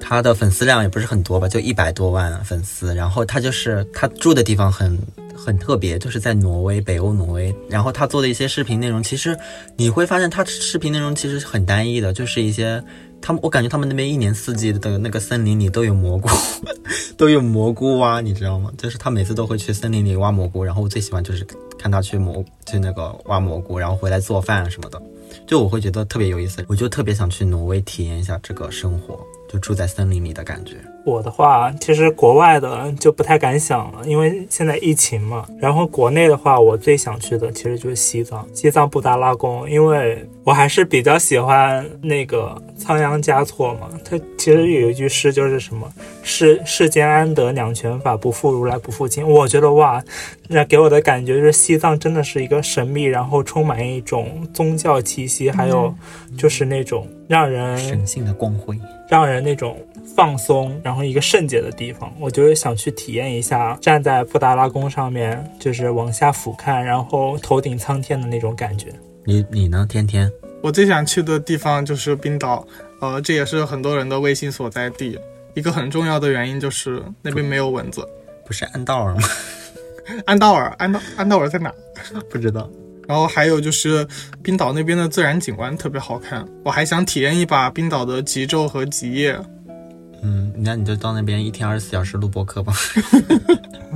[0.00, 2.94] 他的粉丝量也不是很多吧，就一百多万粉丝。
[2.94, 4.98] 然后他就是他住的地方很
[5.36, 7.54] 很特别，就是在挪威，北欧挪威。
[7.68, 9.36] 然后他做的一些视频内容，其实
[9.76, 12.82] 你会发现他视频内容其实很单一的，就是一些。
[13.26, 16.28] 他们，我感觉他们那边一年四季的那个森林里都有蘑菇，
[17.18, 18.70] 都有蘑菇挖，你知道吗？
[18.78, 21.44] 就是他每次都会去森林里挖蘑菇，然后我最喜欢就是
[21.76, 25.02] 看他去蘑去那个挖蘑菇，然后回来做饭什么的，
[25.44, 29.18] 就我会觉得特别有意思，我就特别想去挪威体验一下这个生活，
[29.52, 30.76] 就住在森林里的感觉。
[31.06, 35.46] 我的话，其实国外的就不太敢想了，因为现在疫情嘛。
[35.60, 43.88] 然后国内的话，我最想去的其实就是西藏，西藏布达拉宫，因为我还是比较喜欢那个仓央嘉措嘛。
[44.04, 45.88] 他其实有一句诗就是什么
[46.24, 49.22] “世世间安得两全法，不负如来不负卿”。
[49.30, 50.02] 我觉得哇，
[50.48, 55.94] 那给我的感觉就是西藏真的是一个神秘，然后充满一种宗教气息，还有
[56.36, 58.76] 就是那种让人神性的光辉，
[59.08, 59.78] 让人那种。
[60.16, 68.88] 放松，然后一个圣洁的地方，我就是想去体验一下站在布达拉宫上面，就是往下俯瞰，然后头顶苍天的那种感觉。
[69.24, 70.30] 你你呢，天天？
[70.62, 72.66] 我最想去的地方就是冰岛，
[73.00, 75.18] 呃，这也是很多人的微信所在地。
[75.54, 78.06] 一个很重要的原因就是那边没有蚊子。
[78.46, 79.22] 不是安道尔吗？
[80.24, 81.72] 安道尔，安道安道尔在哪？
[82.30, 82.70] 不知道。
[83.06, 84.06] 然后还有就是
[84.42, 89.38] 冰岛那边的自然景观特别好看，我还想体验一把冰岛的极昼和极夜。
[90.22, 92.72] 嗯，那你就到那边一天二十四小时录播课吧，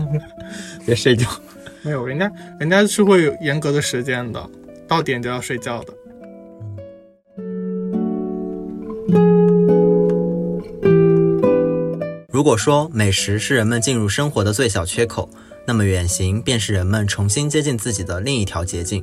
[0.87, 1.29] 别睡觉。
[1.83, 4.51] 没有，人家人家是会有严格的时间的，
[4.87, 5.95] 到点就要睡觉的。
[12.29, 15.29] 如果说美食是人们进入生活的最小缺口，
[15.67, 19.03] 那么远行便是人们重新接近自己的另一条捷径。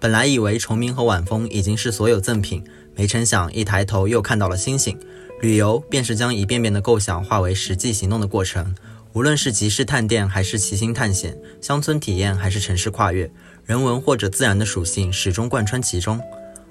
[0.00, 2.62] 本来以为虫鸣和晚风已经是所有赠品，
[2.94, 4.96] 没成想一抬头又看到了星星。
[5.40, 8.74] 旅游便是将一遍遍的构想化为实际行动的过程，
[9.12, 13.30] 无论是集市探店还是骑行探险，乡村体验还是城市跨越，
[13.64, 16.20] 人文或者自然的属性始终贯穿其中。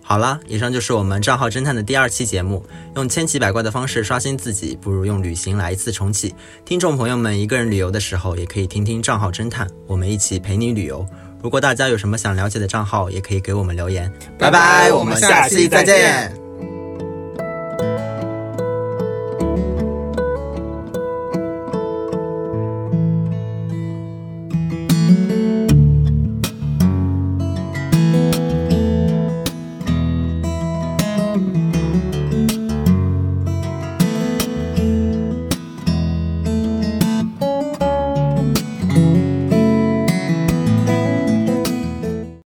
[0.01, 2.65] 好了，以上就是我们账号侦探的第二期节目。
[2.95, 6.33] 用千奇百怪的方式刷新自己，不如用旅行来一次重启。
[6.63, 11.05] 听众朋友们，一个人旅游的时候，也可以听听账号侦探，我们一起陪你旅游。
[11.41, 14.09] 如果大家有什么想了解的账号，也可以给我们留言。
[14.39, 16.46] 拜拜，我们下期再见。